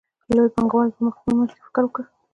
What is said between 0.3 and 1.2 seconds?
لویو پانګوالو په